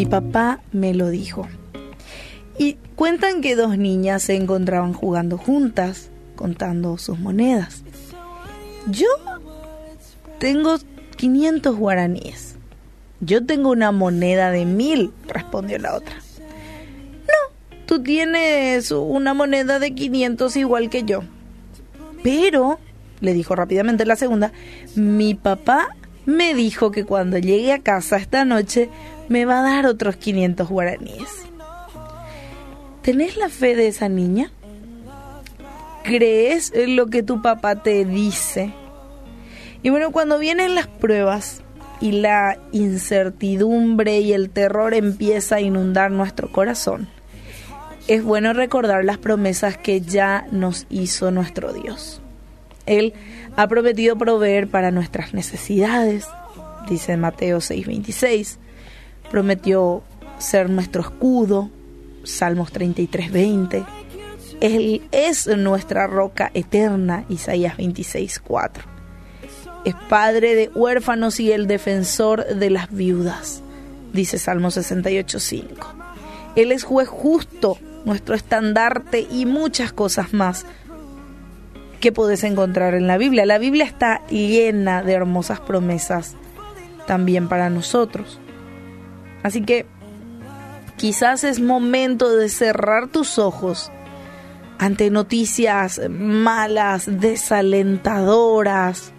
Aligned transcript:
Mi 0.00 0.06
papá 0.06 0.60
me 0.72 0.94
lo 0.94 1.10
dijo. 1.10 1.46
Y 2.56 2.78
cuentan 2.96 3.42
que 3.42 3.54
dos 3.54 3.76
niñas 3.76 4.22
se 4.22 4.34
encontraban 4.34 4.94
jugando 4.94 5.36
juntas, 5.36 6.08
contando 6.36 6.96
sus 6.96 7.18
monedas. 7.18 7.82
Yo 8.86 9.08
tengo 10.38 10.78
500 11.16 11.76
guaraníes. 11.76 12.56
Yo 13.20 13.44
tengo 13.44 13.68
una 13.68 13.92
moneda 13.92 14.50
de 14.50 14.64
mil, 14.64 15.12
respondió 15.28 15.78
la 15.78 15.94
otra. 15.94 16.14
No, 16.14 17.54
tú 17.84 18.02
tienes 18.02 18.90
una 18.92 19.34
moneda 19.34 19.78
de 19.78 19.94
500 19.94 20.56
igual 20.56 20.88
que 20.88 21.02
yo. 21.02 21.24
Pero, 22.22 22.78
le 23.20 23.34
dijo 23.34 23.54
rápidamente 23.54 24.06
la 24.06 24.16
segunda, 24.16 24.50
mi 24.94 25.34
papá 25.34 25.94
me 26.24 26.54
dijo 26.54 26.90
que 26.90 27.04
cuando 27.04 27.36
llegue 27.36 27.74
a 27.74 27.80
casa 27.80 28.16
esta 28.16 28.46
noche 28.46 28.88
me 29.30 29.44
va 29.44 29.60
a 29.60 29.62
dar 29.62 29.86
otros 29.86 30.16
500 30.16 30.68
guaraníes. 30.68 31.28
¿Tenés 33.00 33.36
la 33.36 33.48
fe 33.48 33.76
de 33.76 33.86
esa 33.86 34.08
niña? 34.08 34.50
¿Crees 36.02 36.72
en 36.74 36.96
lo 36.96 37.06
que 37.06 37.22
tu 37.22 37.40
papá 37.40 37.80
te 37.80 38.04
dice? 38.04 38.74
Y 39.84 39.90
bueno, 39.90 40.10
cuando 40.10 40.40
vienen 40.40 40.74
las 40.74 40.88
pruebas 40.88 41.62
y 42.00 42.10
la 42.10 42.58
incertidumbre 42.72 44.18
y 44.18 44.32
el 44.32 44.50
terror 44.50 44.94
empieza 44.94 45.56
a 45.56 45.60
inundar 45.60 46.10
nuestro 46.10 46.50
corazón, 46.50 47.06
es 48.08 48.24
bueno 48.24 48.52
recordar 48.52 49.04
las 49.04 49.18
promesas 49.18 49.78
que 49.78 50.00
ya 50.00 50.44
nos 50.50 50.86
hizo 50.90 51.30
nuestro 51.30 51.72
Dios. 51.72 52.20
Él 52.84 53.14
ha 53.54 53.68
prometido 53.68 54.18
proveer 54.18 54.66
para 54.68 54.90
nuestras 54.90 55.34
necesidades, 55.34 56.26
dice 56.88 57.16
Mateo 57.16 57.58
6:26. 57.58 58.58
Prometió 59.30 60.02
ser 60.38 60.70
nuestro 60.70 61.02
escudo, 61.02 61.70
Salmos 62.24 62.72
33:20. 62.72 63.84
Él 64.60 65.02
es 65.12 65.46
nuestra 65.46 66.06
roca 66.06 66.50
eterna, 66.52 67.24
Isaías 67.28 67.76
26:4. 67.76 68.84
Es 69.84 69.94
padre 70.08 70.54
de 70.54 70.68
huérfanos 70.74 71.40
y 71.40 71.52
el 71.52 71.66
defensor 71.66 72.44
de 72.46 72.68
las 72.68 72.90
viudas, 72.90 73.62
dice 74.12 74.38
Salmo 74.38 74.70
68:5. 74.70 75.94
Él 76.56 76.72
es 76.72 76.84
juez 76.84 77.08
justo, 77.08 77.78
nuestro 78.04 78.34
estandarte 78.34 79.26
y 79.30 79.46
muchas 79.46 79.92
cosas 79.92 80.32
más 80.32 80.66
que 82.00 82.12
puedes 82.12 82.44
encontrar 82.44 82.94
en 82.94 83.06
la 83.06 83.18
Biblia. 83.18 83.46
La 83.46 83.58
Biblia 83.58 83.84
está 83.84 84.26
llena 84.28 85.02
de 85.02 85.12
hermosas 85.12 85.60
promesas 85.60 86.34
también 87.06 87.48
para 87.48 87.70
nosotros. 87.70 88.40
Así 89.42 89.62
que 89.62 89.86
quizás 90.96 91.44
es 91.44 91.60
momento 91.60 92.36
de 92.36 92.48
cerrar 92.48 93.08
tus 93.08 93.38
ojos 93.38 93.92
ante 94.78 95.10
noticias 95.10 96.00
malas, 96.08 97.04
desalentadoras, 97.06 99.12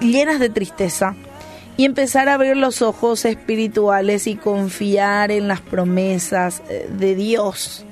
llenas 0.00 0.40
de 0.40 0.48
tristeza 0.48 1.14
y 1.76 1.84
empezar 1.84 2.28
a 2.28 2.34
abrir 2.34 2.56
los 2.56 2.82
ojos 2.82 3.24
espirituales 3.24 4.26
y 4.26 4.34
confiar 4.36 5.30
en 5.30 5.48
las 5.48 5.60
promesas 5.60 6.62
eh, 6.68 6.88
de 6.90 7.14
Dios. 7.14 7.84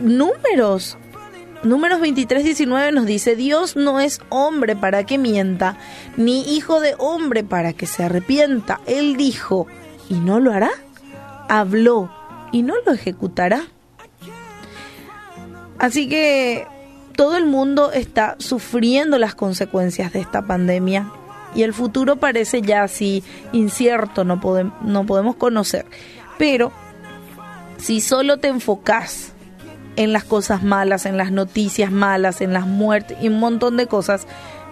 Números 0.00 0.98
Números 1.62 2.00
23, 2.00 2.44
19 2.44 2.92
nos 2.92 3.06
dice, 3.06 3.34
Dios 3.34 3.76
no 3.76 3.98
es 4.00 4.20
hombre 4.28 4.76
para 4.76 5.04
que 5.04 5.18
mienta, 5.18 5.76
ni 6.16 6.56
hijo 6.56 6.80
de 6.80 6.94
hombre 6.98 7.44
para 7.44 7.72
que 7.72 7.86
se 7.86 8.04
arrepienta. 8.04 8.80
Él 8.86 9.16
dijo, 9.16 9.66
¿y 10.08 10.14
no 10.14 10.38
lo 10.38 10.52
hará? 10.52 10.70
Habló, 11.48 12.10
¿y 12.52 12.62
no 12.62 12.74
lo 12.84 12.92
ejecutará? 12.92 13.64
Así 15.78 16.08
que 16.08 16.66
todo 17.16 17.36
el 17.36 17.46
mundo 17.46 17.90
está 17.92 18.36
sufriendo 18.38 19.18
las 19.18 19.34
consecuencias 19.34 20.12
de 20.12 20.20
esta 20.20 20.42
pandemia 20.42 21.10
y 21.54 21.62
el 21.62 21.72
futuro 21.72 22.16
parece 22.16 22.62
ya 22.62 22.82
así 22.82 23.24
incierto, 23.52 24.24
no, 24.24 24.40
no 24.82 25.06
podemos 25.06 25.36
conocer. 25.36 25.86
Pero 26.38 26.70
si 27.78 28.00
solo 28.00 28.38
te 28.38 28.48
enfocas 28.48 29.32
en 29.96 30.12
las 30.12 30.24
cosas 30.24 30.62
malas, 30.62 31.06
en 31.06 31.16
las 31.16 31.32
noticias 31.32 31.90
malas, 31.90 32.40
en 32.40 32.52
las 32.52 32.66
muertes 32.66 33.16
y 33.20 33.28
un 33.28 33.40
montón 33.40 33.76
de 33.76 33.86
cosas, 33.86 34.26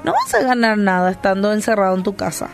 no 0.05 0.13
vas 0.13 0.35
a 0.35 0.43
ganar 0.43 0.79
nada 0.79 1.11
estando 1.11 1.53
encerrado 1.53 1.97
en 1.97 2.03
tu 2.03 2.15
casa. 2.15 2.49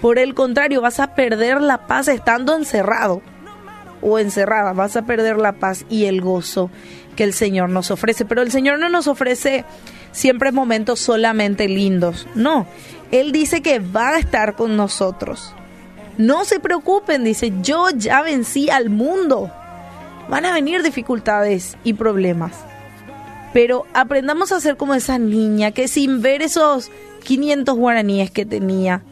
Por 0.00 0.18
el 0.18 0.34
contrario, 0.34 0.80
vas 0.80 0.98
a 0.98 1.14
perder 1.14 1.60
la 1.60 1.86
paz 1.86 2.08
estando 2.08 2.54
encerrado 2.54 3.22
o 4.02 4.18
encerrada, 4.18 4.72
vas 4.72 4.96
a 4.96 5.02
perder 5.02 5.36
la 5.36 5.52
paz 5.52 5.84
y 5.88 6.06
el 6.06 6.20
gozo 6.20 6.70
que 7.16 7.24
el 7.24 7.34
Señor 7.34 7.68
nos 7.68 7.90
ofrece. 7.90 8.24
Pero 8.24 8.42
el 8.42 8.50
Señor 8.50 8.78
no 8.78 8.88
nos 8.88 9.06
ofrece 9.06 9.64
siempre 10.10 10.52
momentos 10.52 11.00
solamente 11.00 11.68
lindos, 11.68 12.26
no. 12.34 12.66
Él 13.10 13.30
dice 13.32 13.60
que 13.60 13.78
va 13.78 14.10
a 14.10 14.18
estar 14.18 14.54
con 14.54 14.76
nosotros. 14.76 15.54
No 16.16 16.44
se 16.44 16.60
preocupen, 16.60 17.24
dice, 17.24 17.52
yo 17.60 17.90
ya 17.90 18.22
vencí 18.22 18.70
al 18.70 18.90
mundo 18.90 19.50
van 20.30 20.46
a 20.46 20.52
venir 20.54 20.82
dificultades 20.82 21.76
y 21.84 21.94
problemas. 21.94 22.52
Pero 23.52 23.84
aprendamos 23.92 24.52
a 24.52 24.60
ser 24.60 24.76
como 24.76 24.94
esa 24.94 25.18
niña 25.18 25.72
que 25.72 25.88
sin 25.88 26.22
ver 26.22 26.40
esos 26.40 26.90
500 27.24 27.76
guaraníes 27.76 28.30
que 28.30 28.46
tenía, 28.46 29.02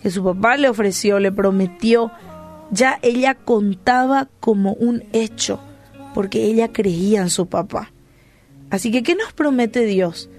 que 0.00 0.10
su 0.10 0.22
papá 0.22 0.56
le 0.56 0.68
ofreció, 0.68 1.18
le 1.18 1.32
prometió, 1.32 2.12
ya 2.70 3.00
ella 3.02 3.34
contaba 3.34 4.28
como 4.38 4.74
un 4.74 5.02
hecho, 5.12 5.60
porque 6.14 6.44
ella 6.44 6.72
creía 6.72 7.20
en 7.20 7.30
su 7.30 7.46
papá. 7.46 7.92
Así 8.70 8.92
que, 8.92 9.02
¿qué 9.02 9.16
nos 9.16 9.32
promete 9.32 9.84
Dios? 9.84 10.30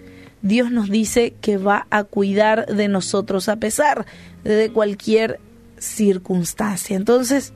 Dios 0.41 0.71
nos 0.71 0.89
dice 0.89 1.33
que 1.41 1.57
va 1.57 1.85
a 1.89 2.05
cuidar 2.05 2.65
de 2.67 2.87
nosotros 2.87 3.49
a 3.49 3.57
pesar 3.57 4.05
de 4.45 4.71
cualquier 4.71 5.41
circunstancia. 5.77 6.95
Entonces, 6.95 7.51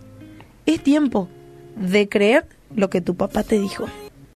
es 0.66 0.84
tiempo 0.84 1.30
de 1.78 2.10
creer 2.10 2.46
lo 2.76 2.90
que 2.90 3.02
tu 3.02 3.16
papá 3.16 3.44
te 3.44 3.60
dijo. 3.60 3.86